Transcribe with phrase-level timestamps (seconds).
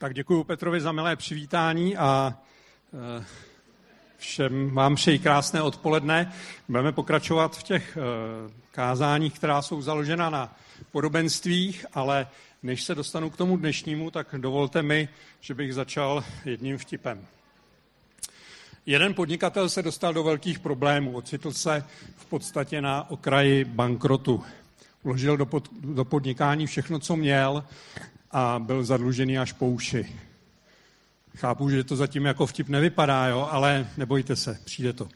[0.00, 2.34] Tak děkuji Petrovi za milé přivítání a
[3.20, 3.24] eh,
[4.16, 6.32] všem vám přeji krásné odpoledne.
[6.68, 10.56] Budeme pokračovat v těch eh, kázáních, která jsou založena na
[10.92, 12.26] podobenstvích, ale
[12.62, 15.08] než se dostanu k tomu dnešnímu, tak dovolte mi,
[15.40, 17.26] že bych začal jedním vtipem.
[18.86, 21.84] Jeden podnikatel se dostal do velkých problémů, ocitl se
[22.16, 24.44] v podstatě na okraji bankrotu.
[25.02, 27.64] Uložil do, pod, do podnikání všechno, co měl
[28.30, 30.16] a byl zadlužený až po uši.
[31.36, 35.08] Chápu, že to zatím jako vtip nevypadá, jo, ale nebojte se, přijde to.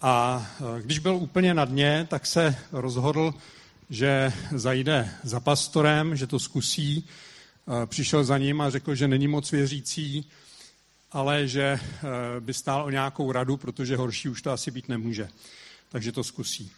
[0.00, 0.46] A
[0.78, 3.34] e, když byl úplně na dně, tak se rozhodl,
[3.90, 7.08] že zajde za pastorem, že to zkusí.
[7.82, 10.28] E, přišel za ním a řekl, že není moc věřící,
[11.12, 11.80] ale že e,
[12.40, 15.28] by stál o nějakou radu, protože horší už to asi být nemůže.
[15.88, 16.72] Takže to zkusí.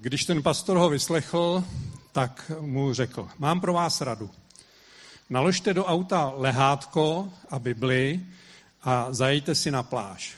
[0.00, 1.64] Když ten pastor ho vyslechl,
[2.12, 4.30] tak mu řekl, mám pro vás radu.
[5.30, 8.20] Naložte do auta lehátko a Bibli
[8.82, 10.34] a zajďte si na pláž.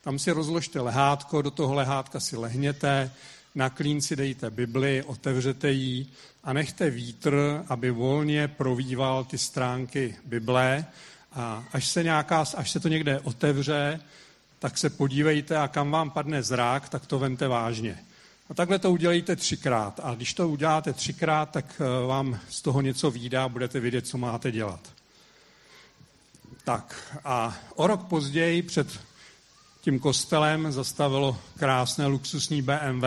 [0.00, 3.10] Tam si rozložte lehátko, do toho lehátka si lehněte,
[3.54, 6.06] na klín si dejte Bibli, otevřete ji
[6.44, 10.84] a nechte vítr, aby volně provýval ty stránky Bible
[11.32, 14.00] a až se, nějaká, až se to někde otevře,
[14.58, 17.98] tak se podívejte a kam vám padne zrak, tak to vente vážně.
[18.50, 20.00] A takhle to udělejte třikrát.
[20.02, 24.06] A když to uděláte třikrát, tak eh, vám z toho něco výjde a budete vědět,
[24.06, 24.80] co máte dělat.
[26.64, 29.00] Tak a o rok později před
[29.80, 33.04] tím kostelem zastavilo krásné luxusní BMW,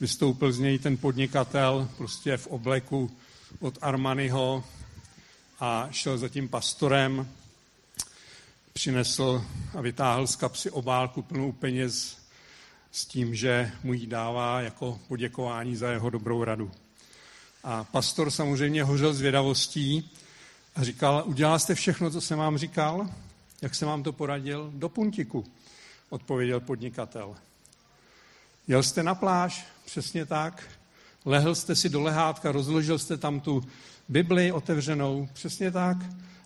[0.00, 3.10] vystoupil z něj ten podnikatel prostě v obleku
[3.60, 4.64] od Armaniho
[5.60, 7.28] a šel za tím pastorem,
[8.72, 9.44] přinesl
[9.78, 12.19] a vytáhl z kapsy obálku plnou peněz
[12.92, 16.70] s tím, že mu ji dává jako poděkování za jeho dobrou radu.
[17.64, 20.10] A pastor samozřejmě hořel zvědavostí
[20.76, 23.08] a říkal, udělal jste všechno, co jsem vám říkal?
[23.62, 24.70] Jak jsem vám to poradil?
[24.74, 25.46] Do puntiku,
[26.10, 27.36] odpověděl podnikatel.
[28.68, 30.62] Jel jste na pláž, přesně tak.
[31.24, 33.64] Lehl jste si do lehátka, rozložil jste tam tu
[34.08, 35.96] Bibli otevřenou, přesně tak.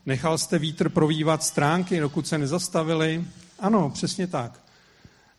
[0.06, 3.24] Nechal jste vítr provývat stránky, dokud se nezastavili.
[3.58, 4.60] Ano, přesně tak.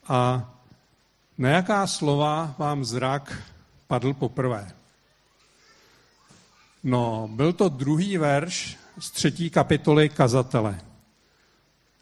[0.07, 0.51] A
[1.37, 3.43] na jaká slova vám zrak
[3.87, 4.71] padl poprvé?
[6.83, 10.81] No, byl to druhý verš z třetí kapitoly kazatele.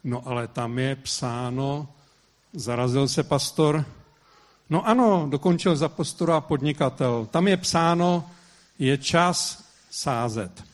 [0.04, 1.88] No ale tam je psáno,
[2.52, 3.84] zarazil se pastor,
[4.70, 8.30] no ano, dokončil za pastora podnikatel, tam je psáno,
[8.78, 10.64] je čas sázet.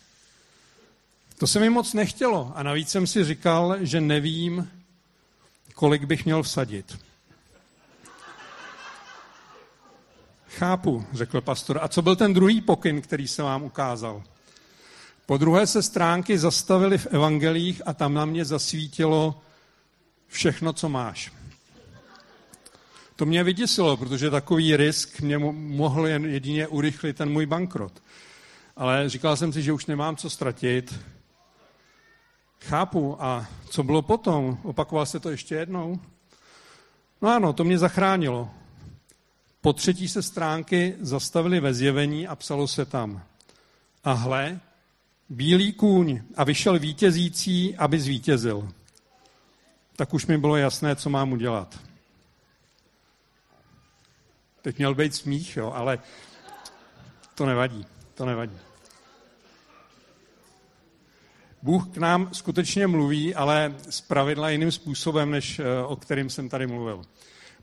[1.38, 4.70] To se mi moc nechtělo a navíc jsem si říkal, že nevím,
[5.75, 6.99] kolik bych měl vsadit.
[10.59, 11.78] Chápu, řekl pastor.
[11.83, 14.22] A co byl ten druhý pokyn, který se vám ukázal?
[15.27, 19.41] Po druhé se stránky zastavily v evangelích a tam na mě zasvítilo
[20.27, 21.33] všechno, co máš.
[23.16, 28.03] To mě vyděsilo, protože takový risk mě mohl jen jedině urychlit ten můj bankrot.
[28.77, 31.00] Ale říkal jsem si, že už nemám co ztratit.
[32.65, 33.17] Chápu.
[33.22, 34.59] A co bylo potom?
[34.62, 36.00] Opakoval se to ještě jednou?
[37.22, 38.50] No ano, to mě zachránilo.
[39.60, 43.22] Po třetí se stránky zastavily ve zjevení a psalo se tam.
[44.04, 44.60] A hle,
[45.28, 48.72] bílý kůň a vyšel vítězící, aby zvítězil.
[49.97, 51.78] Tak už mi bylo jasné, co mám udělat.
[54.62, 55.99] Teď měl být smích, jo, ale
[57.34, 58.59] to nevadí, to nevadí.
[61.62, 66.49] Bůh k nám skutečně mluví, ale z pravidla jiným způsobem, než eh, o kterým jsem
[66.49, 67.03] tady mluvil.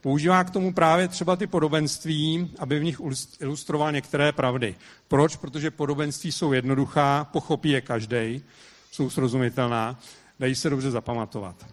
[0.07, 3.01] Používá k tomu právě třeba ty podobenství, aby v nich
[3.39, 4.75] ilustroval některé pravdy.
[5.07, 5.35] Proč?
[5.35, 8.43] Protože podobenství jsou jednoduchá, pochopí je každý,
[8.91, 9.99] jsou srozumitelná,
[10.39, 11.65] dají se dobře zapamatovat.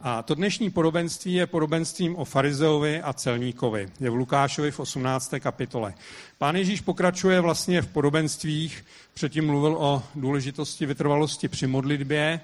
[0.00, 3.88] A to dnešní podobenství je podobenstvím o farizeovi a celníkovi.
[4.00, 5.34] Je v Lukášovi v 18.
[5.40, 5.94] kapitole.
[6.38, 8.84] Pán Ježíš pokračuje vlastně v podobenstvích,
[9.14, 12.40] předtím mluvil o důležitosti vytrvalosti při modlitbě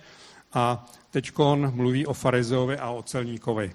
[0.53, 1.33] a teď
[1.71, 3.73] mluví o farizeovi a o celníkovi.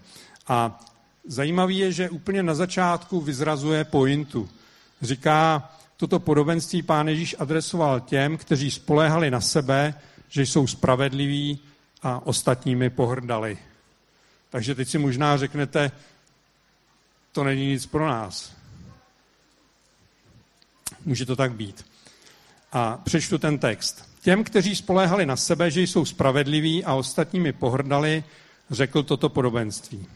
[0.48, 0.80] A
[1.28, 4.50] Zajímavý je, že úplně na začátku vyzrazuje pointu.
[5.02, 9.94] Říká, toto podobenství pán Ježíš adresoval těm, kteří spoléhali na sebe,
[10.30, 11.60] že jsou spravedliví
[12.02, 13.58] a ostatními pohrdali.
[14.50, 15.92] Takže teď si možná řeknete,
[17.32, 18.54] to není nic pro nás.
[21.06, 21.86] Může to tak být.
[22.72, 24.10] A přečtu ten text.
[24.22, 28.24] Těm, kteří spoléhali na sebe, že jsou spravedliví a ostatními pohrdali,
[28.72, 30.08] řekl toto podobenství.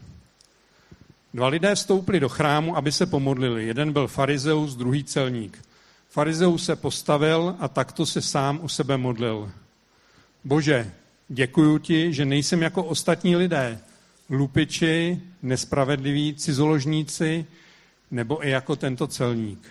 [1.33, 3.67] Dva lidé vstoupili do chrámu, aby se pomodlili.
[3.67, 5.65] Jeden byl farizeus, druhý celník.
[6.09, 9.51] Farizeus se postavil a takto se sám u sebe modlil.
[10.43, 10.91] Bože,
[11.29, 13.79] děkuju ti, že nejsem jako ostatní lidé,
[14.29, 17.45] lupiči, nespravedliví, cizoložníci,
[18.11, 19.67] nebo i jako tento celník.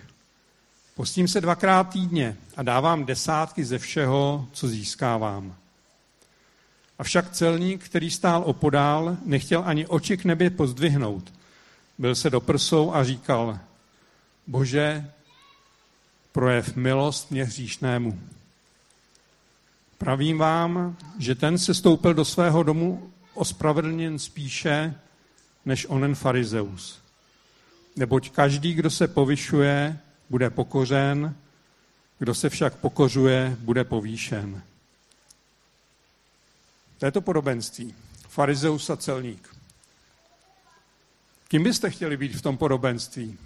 [0.95, 5.55] Postím se dvakrát týdně a dávám desátky ze všeho, co získávám.
[6.99, 11.36] Avšak celník, který stál opodál, nechtěl ani oči k nebi pozdvihnout.
[11.97, 13.59] Byl se do prsou a říkal,
[14.47, 15.11] Bože,
[16.31, 18.19] projev milost mě hříšnému.
[19.97, 24.95] Pravím vám, že ten se stoupil do svého domu ospravedlněn spíše
[25.65, 26.99] než onen farizeus.
[27.95, 29.99] Neboť každý, kdo se povyšuje,
[30.29, 31.35] bude pokořen,
[32.19, 34.61] kdo se však pokořuje, bude povýšen.
[36.97, 37.95] To je to podobenství.
[38.29, 39.56] Farizeus a celník.
[41.47, 43.37] Kým byste chtěli být v tom podobenství?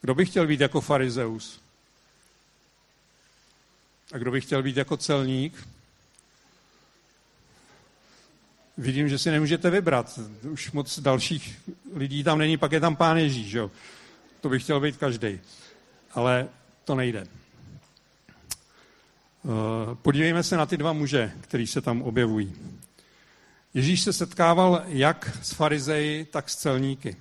[0.00, 1.60] Kdo by chtěl být jako farizeus?
[4.12, 5.68] A kdo by chtěl být jako celník?
[8.78, 10.18] Vidím, že si nemůžete vybrat.
[10.50, 11.60] Už moc dalších
[11.94, 13.52] lidí tam není, pak je tam pán Ježíš.
[13.52, 13.70] Jo?
[14.40, 15.40] To by chtěl být každý.
[16.12, 16.48] Ale
[16.84, 17.26] to nejde.
[19.44, 22.54] Eh, podívejme se na ty dva muže, kteří se tam objevují.
[23.74, 27.16] Ježíš se setkával jak s farizeji, tak s celníky.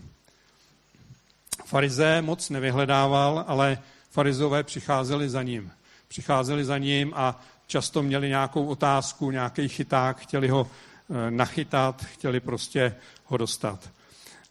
[1.65, 3.77] Farizé moc nevyhledával, ale
[4.11, 5.71] farizové přicházeli za ním.
[6.07, 12.39] Přicházeli za ním a často měli nějakou otázku, nějaký chyták, chtěli ho eh, nachytat, chtěli
[12.39, 12.95] prostě
[13.25, 13.89] ho dostat.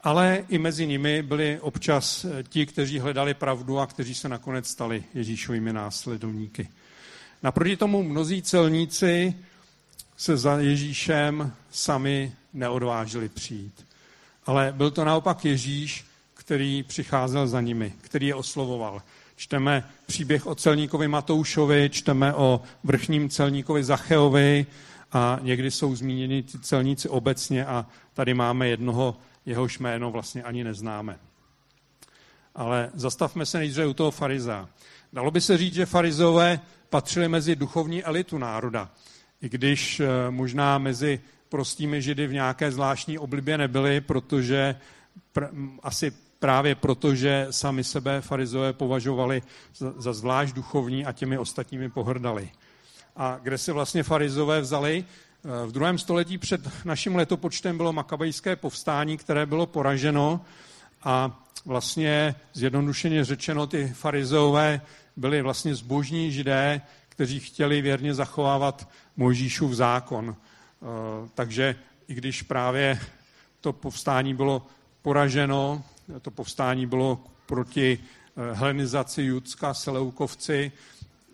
[0.00, 4.68] Ale i mezi nimi byli občas eh, ti, kteří hledali pravdu a kteří se nakonec
[4.68, 6.68] stali Ježíšovými následovníky.
[7.42, 9.34] Naproti tomu mnozí celníci
[10.22, 13.86] se za Ježíšem sami neodvážili přijít.
[14.46, 16.04] Ale byl to naopak Ježíš,
[16.34, 19.02] který přicházel za nimi, který je oslovoval.
[19.36, 24.66] Čteme příběh o celníkovi Matoušovi, čteme o vrchním celníkovi Zacheovi
[25.12, 29.16] a někdy jsou zmíněni ty celníci obecně a tady máme jednoho,
[29.46, 31.18] jehož jméno vlastně ani neznáme.
[32.54, 34.68] Ale zastavme se nejdříve u toho fariza.
[35.12, 36.60] Dalo by se říct, že farizové
[36.90, 38.90] patřili mezi duchovní elitu národa.
[39.42, 44.76] I když eh, možná mezi prostými židy v nějaké zvláštní oblibě nebyli, protože
[45.34, 49.42] pr- asi právě proto, že sami sebe farizové považovali
[49.76, 52.50] za, za zvlášť duchovní a těmi ostatními pohrdali.
[53.16, 55.04] A kde se vlastně farizové vzali?
[55.04, 60.40] Eh, v druhém století před naším letopočtem bylo makabejské povstání, které bylo poraženo
[61.04, 64.80] a vlastně zjednodušeně řečeno ty farizové
[65.16, 66.80] byli vlastně zbožní židé,
[67.12, 70.36] kteří chtěli věrně zachovávat Mojžíšův zákon.
[70.36, 71.76] Eh, takže
[72.08, 73.00] i když právě
[73.60, 74.66] to povstání bylo
[75.02, 75.84] poraženo,
[76.22, 80.72] to povstání bylo proti eh, helenizaci Judska, Seleukovci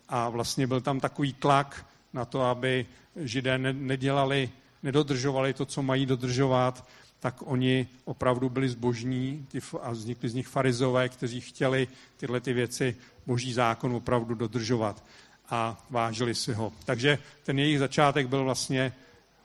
[0.09, 2.87] a vlastně byl tam takový tlak na to, aby
[3.17, 4.51] židé nedělali,
[4.83, 6.89] nedodržovali to, co mají dodržovat,
[7.21, 9.47] tak oni opravdu byli zbožní
[9.83, 12.97] a vznikli z nich farizové, kteří chtěli tyhle ty věci
[13.27, 15.05] boží zákon opravdu dodržovat
[15.51, 16.73] a vážili si ho.
[16.85, 18.93] Takže ten jejich začátek byl vlastně,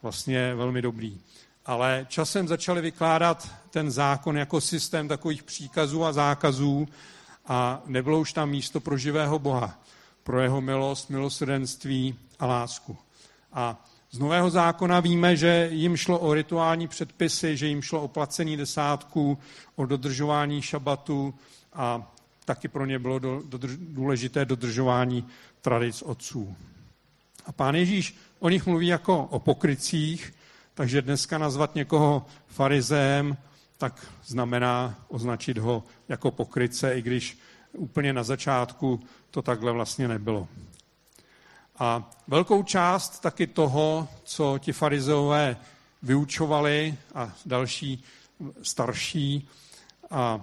[0.02, 1.20] vlastně velmi dobrý.
[1.66, 6.88] Ale časem začali vykládat ten zákon jako systém takových příkazů a zákazů
[7.48, 9.80] a nebylo už tam místo pro živého Boha,
[10.24, 12.98] pro jeho milost, milosrdenství a lásku.
[13.54, 18.08] A z Nového zákona víme, že jim šlo o rituální předpisy, že jim šlo o
[18.08, 19.38] placení desátků,
[19.76, 21.34] o dodržování šabatu
[21.74, 22.13] a
[22.46, 23.20] taky pro ně bylo
[23.78, 25.28] důležité dodržování
[25.62, 26.56] tradic otců.
[27.46, 30.34] A pán Ježíš o nich mluví jako o pokrycích,
[30.74, 33.38] takže dneska nazvat někoho farizém,
[33.78, 37.38] tak znamená označit ho jako pokryce, i když
[37.74, 39.00] úplně na začátku
[39.32, 40.48] to takhle vlastně nebylo.
[41.80, 45.58] A velkou část taky toho, co ti farizeové
[46.04, 48.04] vyučovali a další
[48.62, 49.50] starší
[50.12, 50.42] a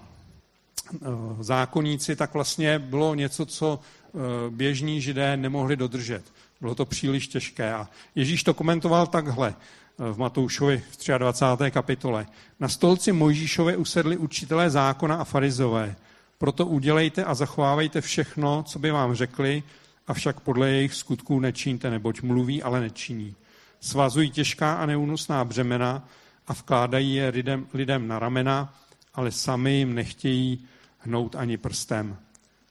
[0.94, 0.98] e,
[1.40, 4.18] zákonníci, tak vlastně bylo něco, co e,
[4.50, 6.22] běžní židé nemohli dodržet.
[6.60, 7.74] Bylo to příliš těžké.
[7.74, 9.54] A Ježíš to komentoval takhle e,
[10.12, 11.70] v Matoušovi v 23.
[11.70, 12.26] kapitole.
[12.60, 15.96] Na stolci Mojžíšově usedli učitelé zákona a farizové.
[16.38, 19.62] Proto udělejte a zachovávejte všechno, co by vám řekli,
[20.06, 23.34] avšak podle jejich skutků nečiňte, neboť mluví, ale nečiní.
[23.80, 26.08] Svazují těžká a neúnosná břemena
[26.46, 28.74] a vkládají je lidem, lidem na ramena,
[29.14, 30.66] ale sami jim nechtějí
[31.00, 32.16] hnout ani prstem.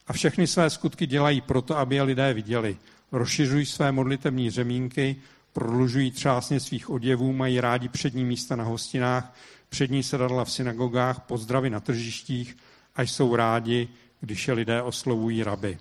[0.08, 2.78] A všechny své skutky dělají proto, aby je lidé viděli.
[3.12, 5.16] Rozšiřují své modlitební řemínky,
[5.54, 9.36] prodlužují třásně svých oděvů, mají rádi přední místa na hostinách,
[9.70, 12.58] přední sedadla v synagogách, pozdravy na tržištích
[12.96, 13.88] a jsou rádi,
[14.22, 15.78] když je lidé oslovují raby.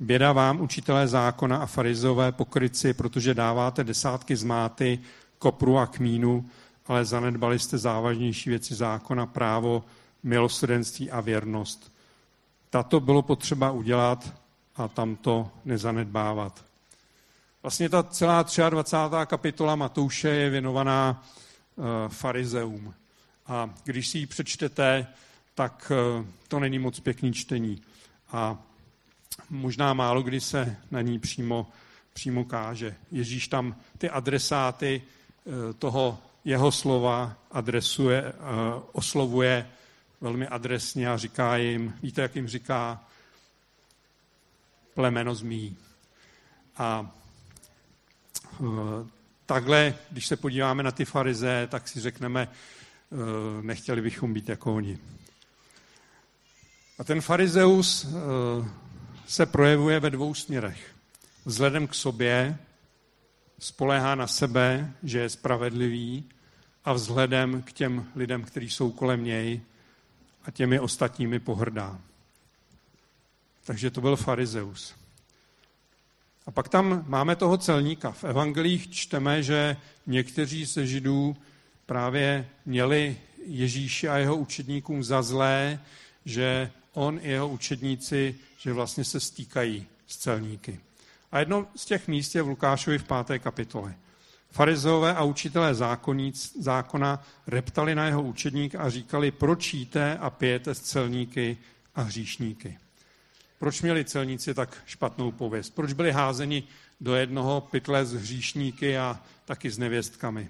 [0.00, 4.98] Běda vám, učitelé zákona a farizové pokryci, protože dáváte desátky zmáty,
[5.38, 6.48] kopru a kmínu,
[6.86, 9.84] ale zanedbali jste závažnější věci zákona, právo,
[10.26, 11.92] milosrdenství a věrnost.
[12.70, 14.34] Tato bylo potřeba udělat
[14.76, 16.64] a tamto nezanedbávat.
[17.62, 18.96] Vlastně ta celá 23.
[19.26, 21.24] kapitola Matouše je věnovaná
[21.76, 22.94] uh, farizeum.
[23.46, 25.06] A když si ji přečtete,
[25.54, 27.82] tak uh, to není moc pěkný čtení.
[28.32, 28.58] A
[29.50, 31.66] možná málo kdy se na ní přímo,
[32.12, 32.94] přímo káže.
[33.10, 35.02] Ježíš tam ty adresáty
[35.44, 38.32] uh, toho jeho slova adresuje,
[38.92, 39.66] oslovuje
[40.20, 43.04] velmi adresně a říká jim, víte, jak jim říká,
[44.94, 45.76] plemeno zmí.
[46.76, 47.10] A
[49.46, 52.48] takhle, když se podíváme na ty farize, tak si řekneme,
[53.60, 54.98] nechtěli bychom být jako oni.
[56.98, 58.06] A ten farizeus
[59.26, 60.94] se projevuje ve dvou směrech.
[61.44, 62.58] Vzhledem k sobě
[63.58, 66.24] spolehá na sebe, že je spravedlivý
[66.84, 69.60] a vzhledem k těm lidem, kteří jsou kolem něj
[70.46, 71.98] a těmi ostatními pohrdá.
[73.64, 74.94] Takže to byl farizeus.
[76.46, 78.12] A pak tam máme toho celníka.
[78.12, 79.76] V evangelích čteme, že
[80.06, 81.36] někteří ze židů
[81.86, 85.80] právě měli Ježíši a jeho učedníkům za zlé,
[86.24, 90.80] že on i jeho učedníci, že vlastně se stýkají s celníky.
[91.32, 93.94] A jedno z těch míst je v Lukášovi v páté kapitole.
[94.50, 100.74] Farizeové a učitelé zákonníc, zákona reptali na jeho učedník a říkali, proč jíte a pijete
[100.74, 101.58] s celníky
[101.94, 102.78] a hříšníky.
[103.58, 105.70] Proč měli celníci tak špatnou pověst?
[105.70, 106.62] Proč byli házeni
[107.00, 110.48] do jednoho pytle s hříšníky a taky s nevěstkami?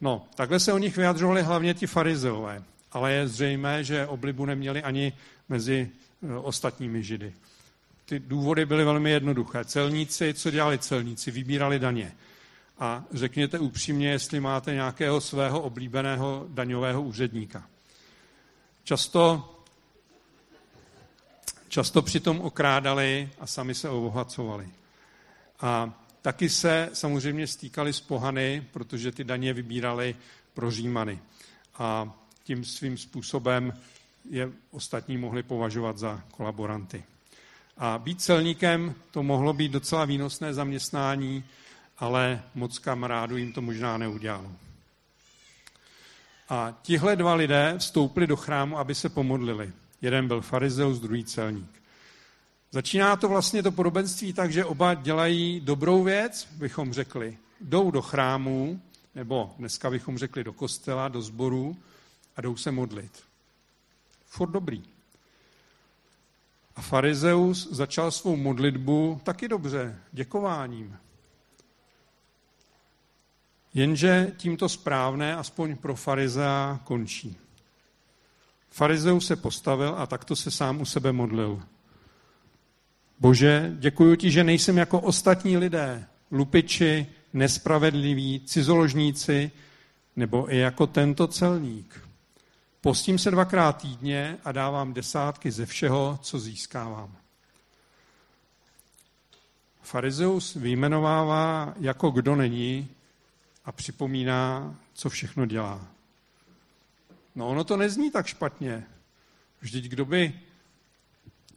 [0.00, 4.82] No, takhle se o nich vyjadřovali hlavně ti farizeové, ale je zřejmé, že oblibu neměli
[4.82, 5.12] ani
[5.48, 5.90] mezi
[6.22, 7.32] e, ostatními židy.
[8.04, 9.64] Ty důvody byly velmi jednoduché.
[9.64, 11.30] Celníci, co dělali celníci?
[11.30, 12.12] Vybírali daně.
[12.80, 17.66] A řekněte upřímně, jestli máte nějakého svého oblíbeného daňového úředníka.
[18.84, 19.56] Často
[21.70, 24.68] často přitom okrádali a sami se obohacovali.
[25.60, 30.16] A taky se samozřejmě stýkali s pohany, protože ty daně vybírali
[30.54, 31.18] pro Římany.
[31.78, 32.12] A
[32.44, 33.72] tím svým způsobem
[34.30, 37.04] je ostatní mohli považovat za kolaboranty.
[37.78, 41.44] A být celníkem to mohlo být docela výnosné zaměstnání,
[42.00, 44.52] ale moc kamarádů jim to možná neudělalo.
[46.48, 49.72] A tihle dva lidé vstoupili do chrámu, aby se pomodlili.
[50.02, 51.82] Jeden byl farizeus, druhý celník.
[52.72, 57.38] Začíná to vlastně to podobenství tak, že oba dělají dobrou věc, bychom řekli.
[57.60, 58.80] Jdou do chrámu,
[59.14, 61.76] nebo dneska bychom řekli do kostela, do sboru
[62.36, 63.22] a jdou se modlit.
[64.26, 64.82] Furt dobrý.
[66.76, 70.96] A farizeus začal svou modlitbu taky dobře, děkováním.
[73.74, 77.36] Jenže tímto správné, aspoň pro farizea, končí.
[78.70, 81.62] Farizeus se postavil a takto se sám u sebe modlil.
[83.20, 89.50] Bože, děkuji ti, že nejsem jako ostatní lidé, lupiči, nespravedliví, cizoložníci,
[90.16, 92.00] nebo i jako tento celník.
[92.80, 97.16] Postím se dvakrát týdně a dávám desátky ze všeho, co získávám.
[99.82, 102.88] Farizeus vyjmenovává, jako kdo není
[103.64, 105.86] a připomíná, co všechno dělá.
[107.34, 108.86] No ono to nezní tak špatně.
[109.60, 110.40] Vždyť kdo by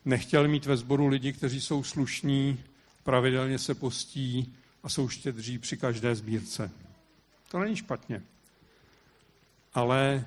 [0.05, 2.63] nechtěl mít ve sboru lidi, kteří jsou slušní,
[3.03, 6.71] pravidelně se postí a jsou štědří při každé sbírce.
[7.51, 8.23] To není špatně.
[9.73, 10.25] Ale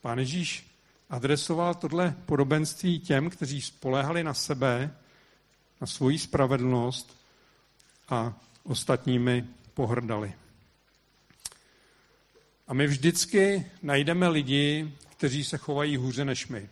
[0.00, 0.66] pán Ježíš
[1.10, 4.96] adresoval tohle podobenství těm, kteří spoléhali na sebe,
[5.80, 7.16] na svoji spravedlnost
[8.08, 9.44] a ostatními
[9.74, 10.34] pohrdali.
[12.66, 16.68] A my vždycky najdeme lidi, kteří se chovají hůře než my.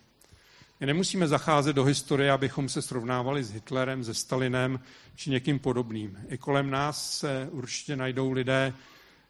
[0.80, 4.80] My nemusíme zacházet do historie, abychom se srovnávali s Hitlerem, se Stalinem
[5.16, 6.18] či někým podobným.
[6.28, 8.74] I kolem nás se určitě najdou lidé,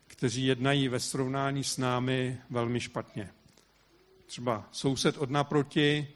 [0.06, 3.30] kteří jednají ve srovnání s námi velmi špatně.
[4.26, 6.08] Třeba soused od naproti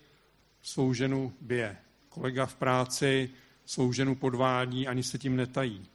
[0.63, 1.77] svou ženu bije.
[2.09, 3.31] Kolega v práci
[3.65, 5.87] svou ženu podvádí, ani se tím netají.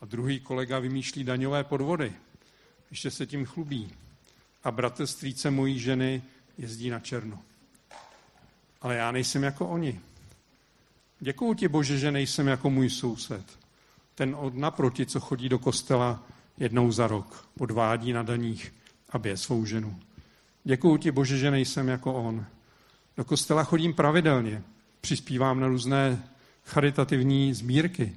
[0.00, 2.12] A druhý kolega vymýšlí daňové podvody.
[2.90, 3.92] Ještě se tím chlubí.
[4.64, 6.22] A bratr strýce mojí ženy
[6.58, 7.42] jezdí na černo
[8.86, 10.00] ale já nejsem jako oni.
[11.20, 13.58] Děkuju ti, Bože, že nejsem jako můj soused.
[14.14, 16.22] Ten od naproti, co chodí do kostela
[16.58, 18.74] jednou za rok, podvádí na daních
[19.10, 20.00] a bije svou ženu.
[20.64, 22.46] Děkuju ti, Bože, že nejsem jako on.
[23.16, 24.62] Do kostela chodím pravidelně,
[25.00, 26.22] přispívám na různé
[26.64, 28.12] charitativní sbírky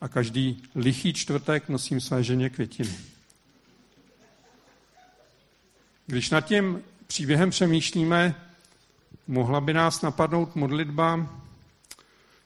[0.00, 2.94] a každý lichý čtvrtek nosím své ženě květiny.
[6.10, 8.34] Když nad tím příběhem přemýšlíme,
[9.26, 11.28] mohla by nás napadnout modlitba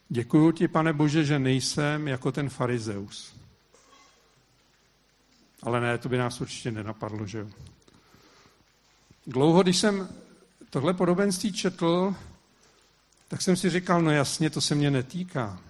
[0.08, 3.34] Děkuji ti, pane Bože, že nejsem jako ten farizeus.
[5.62, 7.46] Ale ne, to by nás určitě nenapadlo, že jo.
[9.26, 10.08] Dlouho, když jsem
[10.70, 12.14] tohle podobenství četl,
[13.28, 15.60] tak jsem si říkal, no jasně, to se mě netýká.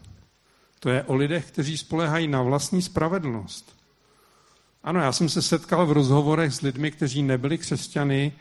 [0.81, 3.84] To je o lidech, kteří spolehají na vlastní spravedlnost.
[4.85, 8.33] Ano, já jsem se setkal v rozhovorech s lidmi, kteří nebyli křesťany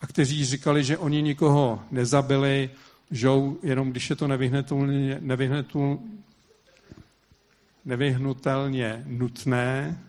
[0.00, 2.70] a kteří říkali, že oni nikoho nezabili,
[3.10, 5.98] žou, jenom když je to nevyhnutelně, nevyhnutel,
[7.84, 10.00] nevyhnutelně nutné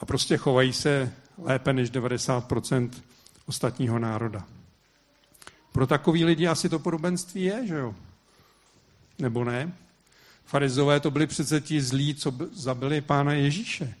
[0.00, 2.90] a prostě chovají se lépe než 90%
[3.46, 4.46] ostatního národa.
[5.72, 7.94] Pro takový lidi asi to podobenství je, že jo?
[9.18, 9.72] Nebo ne?
[10.44, 13.94] Farizové to byli přece ti zlí, co zabili pána Ježíše.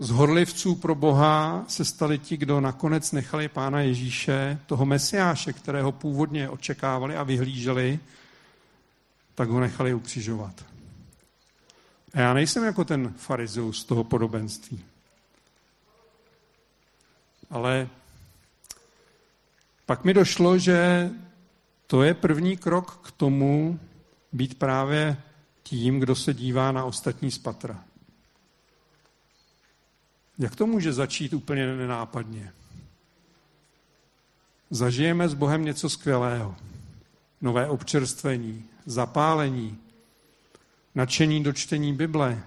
[0.00, 5.92] Z horlivců pro Boha se stali ti, kdo nakonec nechali pána Ježíše, toho mesiáše, kterého
[5.92, 7.98] původně očekávali a vyhlíželi,
[9.34, 10.64] tak ho nechali ukřižovat.
[12.14, 14.84] A já nejsem jako ten farizeus z toho podobenství.
[17.50, 17.88] Ale
[19.86, 21.10] pak mi došlo, že
[21.86, 23.80] to je první krok k tomu
[24.32, 25.16] být právě
[25.62, 27.84] tím, kdo se dívá na ostatní spatra.
[30.38, 32.52] Jak to může začít úplně nenápadně?
[34.70, 36.54] Zažijeme s Bohem něco skvělého.
[37.40, 39.78] Nové občerstvení, zapálení,
[40.94, 42.42] nadšení do čtení Bible.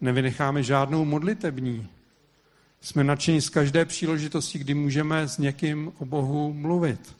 [0.00, 1.88] Nevynecháme žádnou modlitební.
[2.80, 7.16] Jsme nadšení z každé příležitosti, kdy můžeme s někým o Bohu mluvit.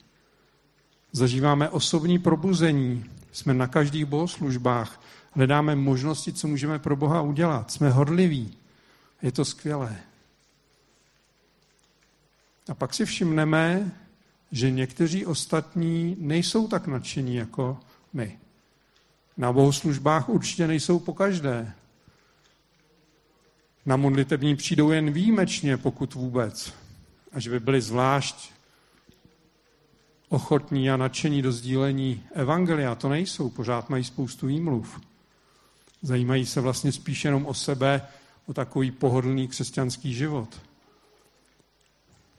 [1.11, 3.05] Zažíváme osobní probuzení.
[3.31, 5.01] Jsme na každých bohoslužbách.
[5.31, 7.71] Hledáme možnosti, co můžeme pro Boha udělat.
[7.71, 8.53] Jsme hodliví.
[9.21, 10.01] Je to skvělé.
[12.69, 13.91] A pak si všimneme,
[14.51, 17.79] že někteří ostatní nejsou tak nadšení jako
[18.13, 18.39] my.
[19.37, 21.73] Na bohoslužbách určitě nejsou pokaždé.
[23.85, 26.73] Na modlitební přijdou jen výjimečně, pokud vůbec.
[27.31, 28.51] A že by byli zvlášť
[30.29, 32.95] ochotní a nadšení do sdílení evangelia.
[32.95, 34.99] To nejsou, pořád mají spoustu výmluv.
[36.01, 38.01] Zajímají se vlastně spíš jenom o sebe
[38.45, 40.61] o takový pohodlný křesťanský život.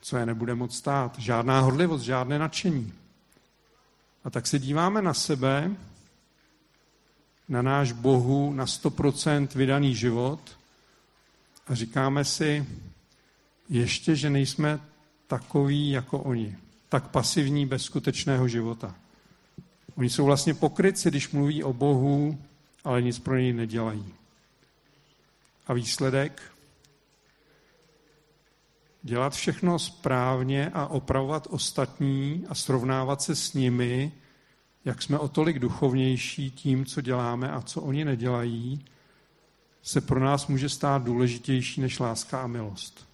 [0.00, 1.18] Co je nebude moc stát?
[1.18, 2.92] Žádná hodlivost, žádné nadšení.
[4.24, 5.70] A tak se díváme na sebe,
[7.48, 10.40] na náš Bohu, na 100% vydaný život
[11.66, 12.66] a říkáme si,
[13.68, 14.80] ještě, že nejsme
[15.26, 16.56] takový jako oni,
[16.88, 18.94] tak pasivní bez skutečného života.
[19.94, 22.38] Oni jsou vlastně pokryci, když mluví o Bohu,
[22.84, 24.14] ale nic pro něj nedělají.
[25.70, 26.42] A výsledek?
[29.02, 34.12] Dělat všechno správně a opravovat ostatní a srovnávat se s nimi,
[34.85, 38.85] jak jsme o tolik duchovnější tím, co děláme a co oni nedělají,
[39.83, 43.06] se pro nás může stát důležitější než láska a milost.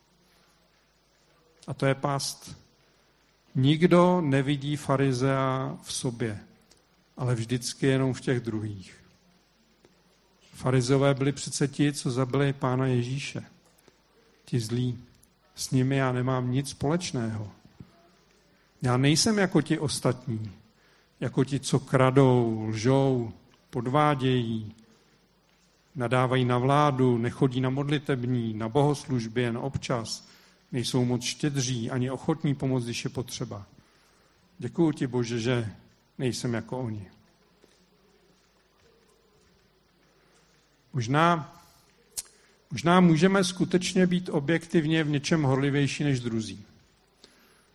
[1.66, 2.56] A to je past.
[3.54, 6.40] Nikdo nevidí farizea v sobě,
[7.16, 9.05] ale vždycky jenom v těch druhých.
[10.56, 13.42] Farizové byli přece ti, co zabili pána Ježíše.
[14.44, 14.98] Ti zlí.
[15.54, 17.50] S nimi já nemám nic společného.
[18.82, 20.52] Já nejsem jako ti ostatní,
[21.20, 23.32] jako ti, co kradou, lžou,
[23.70, 24.74] podvádějí,
[25.94, 30.28] nadávají na vládu, nechodí na modlitební, na bohoslužbě jen občas,
[30.72, 33.66] nejsou moc štědří ani ochotní pomoct, když je potřeba.
[34.58, 35.72] Děkuji ti, Bože, že
[36.18, 37.15] nejsem jako oni.
[40.96, 41.52] Možná,
[42.70, 46.64] možná můžeme skutečně být objektivně v něčem horlivější než druzí.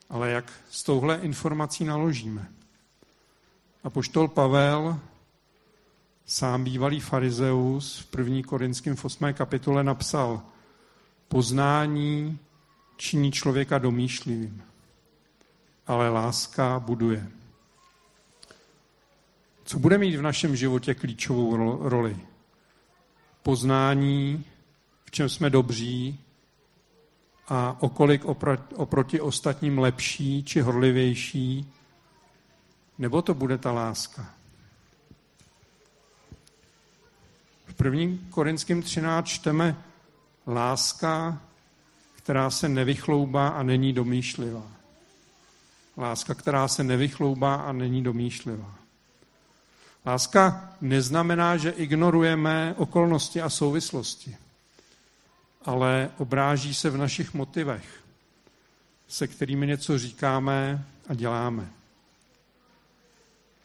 [0.10, 2.50] Ale jak s touhle informací naložíme?
[3.84, 5.00] A poštol Pavel,
[6.26, 8.42] sám bývalý farizeus, v 1.
[8.46, 9.34] Korinském v 8.
[9.34, 10.42] kapitole napsal
[11.28, 12.40] poznání
[12.98, 14.64] činí člověka domýšlivým,
[15.88, 17.32] ale láska buduje.
[19.64, 21.56] Co bude mít v našem životě klíčovou
[21.90, 22.31] roli?
[23.43, 24.45] Poznání,
[25.06, 26.19] v čem jsme dobří
[27.47, 28.25] a okolik
[28.75, 31.71] oproti ostatním lepší či horlivější,
[32.97, 34.34] nebo to bude ta láska.
[37.65, 38.17] V 1.
[38.30, 39.84] Korinským 13 čteme
[40.47, 41.41] láska,
[42.15, 44.63] která se nevychloubá a není domýšlivá.
[45.97, 48.75] Láska, která se nevychloubá a není domýšlivá.
[50.06, 54.38] Láska neznamená, že ignorujeme okolnosti a souvislosti,
[55.66, 58.04] ale obráží se v našich motivech,
[59.08, 61.70] se kterými něco říkáme a děláme.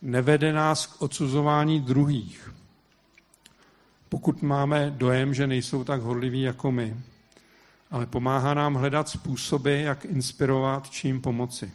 [0.02, 2.50] Nevede nás k odsuzování druhých,
[4.08, 6.96] pokud máme dojem, že nejsou tak hodliví jako my,
[7.90, 11.72] ale pomáhá nám hledat způsoby, jak inspirovat, čím pomoci.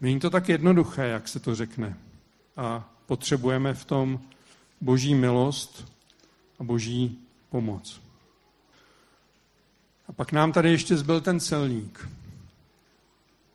[0.00, 1.96] Není to tak jednoduché, jak se to řekne.
[2.58, 4.20] A potřebujeme v tom
[4.80, 5.92] boží milost
[6.58, 7.18] a boží
[7.50, 8.00] pomoc.
[10.08, 12.08] A pak nám tady ještě zbyl ten celník.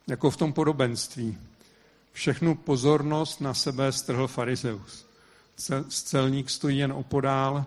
[0.08, 1.38] Jako v tom podobenství.
[2.12, 5.06] Všechnu pozornost na sebe strhl farizeus.
[5.90, 7.66] Celník stojí jen opodál,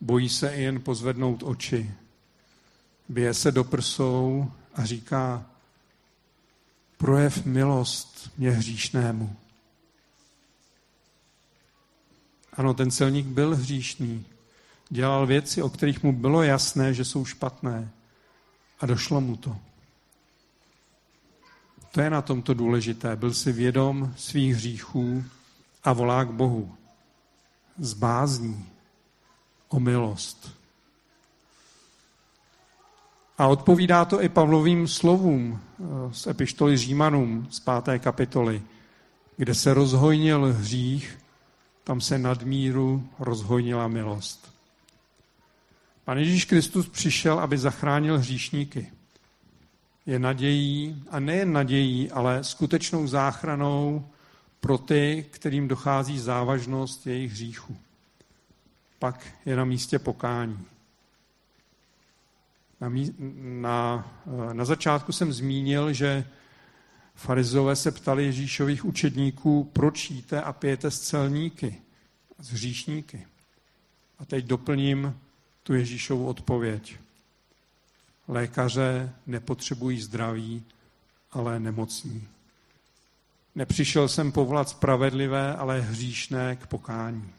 [0.00, 1.94] bojí se i jen pozvednout oči.
[3.08, 5.46] Bije se do prsou a říká,
[6.96, 9.36] projev milost mě hříšnému.
[12.52, 14.24] Ano, ten celník byl hříšný.
[14.90, 17.90] Dělal věci, o kterých mu bylo jasné, že jsou špatné.
[18.80, 19.56] A došlo mu to.
[21.92, 23.16] To je na tomto důležité.
[23.16, 25.24] Byl si vědom svých hříchů
[25.84, 26.74] a volá k Bohu.
[27.78, 28.68] Z bázní
[29.68, 30.62] o milost.
[33.38, 38.62] A odpovídá to i Pavlovým slovům eh, z epištoly Římanům z páté kapitoly,
[39.36, 41.18] kde se rozhojnil hřích,
[41.84, 44.52] tam se nadmíru rozhojnila milost.
[46.04, 48.92] Pan Ježíš Kristus přišel, aby zachránil hříšníky.
[50.06, 54.06] Je nadějí, a nejen nadějí, ale skutečnou záchranou
[54.60, 57.76] pro ty, kterým dochází závažnost jejich hříchu.
[58.98, 60.58] Pak je na místě pokání.
[62.80, 62.90] Na,
[63.38, 64.06] na,
[64.52, 66.24] na začátku jsem zmínil, že
[67.22, 71.76] farizové se ptali Ježíšových učedníků, proč jíte a pijete s celníky,
[72.38, 73.26] s hříšníky.
[74.18, 75.16] A teď doplním
[75.62, 76.96] tu Ježíšovu odpověď.
[78.28, 80.64] Lékaře nepotřebují zdraví,
[81.32, 82.28] ale nemocní.
[83.54, 87.32] Nepřišel jsem povolat spravedlivé, ale hříšné k pokání.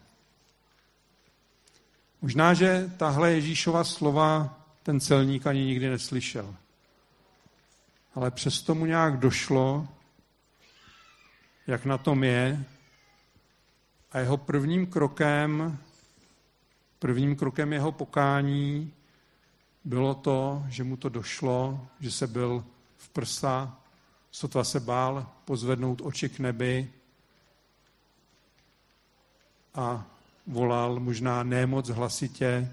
[2.22, 6.56] Možná, že tahle Ježíšova slova ten celník ani nikdy neslyšel.
[8.16, 9.88] Ale přesto mu nějak došlo,
[11.68, 12.66] jak na tom je.
[14.12, 15.78] A jeho prvním krokem,
[17.00, 18.94] prvním krokem jeho pokání
[19.84, 22.66] bylo to, že mu to došlo, že se byl
[22.98, 23.78] v prsa,
[24.32, 26.92] sotva se bál pozvednout oči k nebi
[29.74, 30.06] a
[30.48, 32.72] volal možná nemoc hlasitě,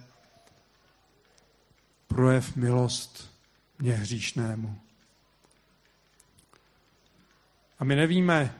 [2.07, 3.31] projev milost
[3.79, 4.90] mě hříšnému.
[7.81, 8.55] A my nevíme,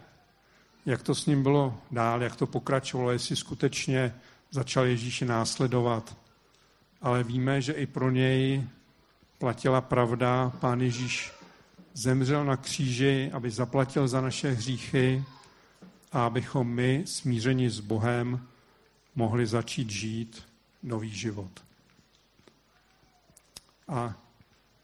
[0.87, 4.15] jak to s ním bylo dál, jak to pokračovalo, jestli skutečně
[4.51, 6.17] začal Ježíši následovat.
[7.03, 8.65] Ale víme, že i pro něj
[9.39, 10.53] platila pravda.
[10.61, 11.33] Pán Ježíš
[11.95, 15.25] zemřel na kříži, aby zaplatil za naše hříchy
[16.13, 18.47] a abychom my, smířeni s Bohem,
[19.15, 20.43] mohli začít žít
[20.83, 21.65] nový život.
[23.89, 24.15] A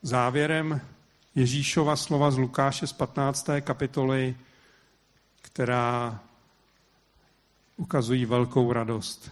[0.02, 0.80] závěrem
[1.36, 3.48] Ježíšova slova z Lukáše z 15.
[3.60, 4.36] kapitoly,
[5.42, 6.20] která
[7.76, 9.30] ukazují velkou radost.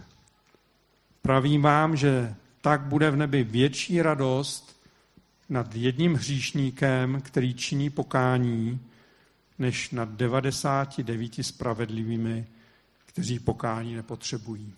[1.22, 4.80] Pravím vám, že tak bude v nebi větší radost
[5.48, 8.80] nad jedním hříšníkem, který činí pokání,
[9.58, 12.46] než nad 99 spravedlivými,
[13.06, 14.74] kteří pokání nepotřebují.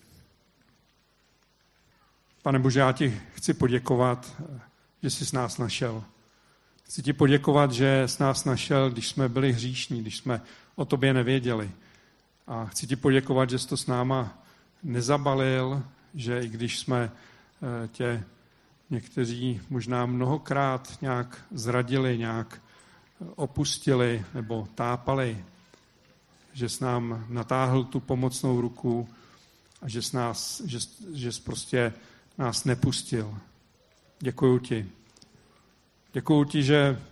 [2.42, 4.42] Pane Bože, já ti chci poděkovat
[5.02, 6.04] že jsi s nás našel.
[6.86, 10.40] Chci ti poděkovat, že s nás našel, když jsme byli hříšní, když jsme
[10.74, 11.70] o tobě nevěděli.
[12.46, 14.42] A chci ti poděkovat, že jsi to s náma
[14.82, 15.82] nezabalil,
[16.14, 18.24] že i když jsme eh, tě
[18.90, 22.62] někteří možná mnohokrát nějak zradili, nějak
[23.34, 25.44] opustili nebo tápali,
[26.52, 29.08] že s nám natáhl tu pomocnou ruku
[29.82, 30.78] a že, s nás, že,
[31.14, 31.92] že jsi prostě
[32.38, 33.38] nás nepustil.
[34.20, 34.86] Děkuju ti.
[36.12, 37.02] Děkuju ti, že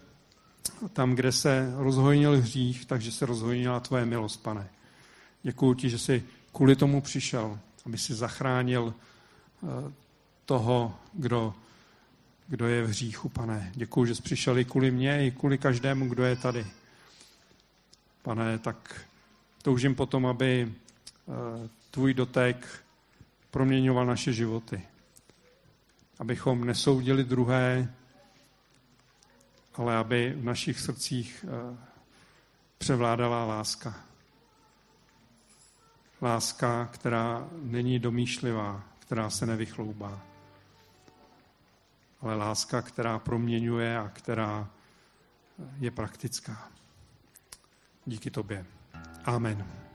[0.93, 4.69] tam, kde se rozhojnil hřích, takže se rozhojnila tvoje milost, pane.
[5.43, 9.93] Děkuju ti, že jsi kvůli tomu přišel, aby si zachránil eh,
[10.45, 11.55] toho, kdo,
[12.49, 13.73] kdo je v hříchu, pane.
[13.75, 16.67] Děkuju, že jsi přišel i kvůli mně, i kvůli každému, kdo je tady.
[18.23, 19.07] Pane, tak
[19.63, 22.85] toužím potom, aby eh, tvůj dotek
[23.51, 24.83] proměňoval naše životy
[26.19, 27.93] abychom nesoudili druhé,
[29.75, 31.77] ale aby v našich srdcích eh,
[32.79, 33.95] převládala láska.
[36.23, 40.21] Láska, která není domýšlivá, která se nevychloubá.
[42.21, 44.69] Ale láska, která proměňuje a která
[45.79, 46.69] je praktická.
[48.07, 48.67] Díky tobě.
[49.25, 49.75] Amen.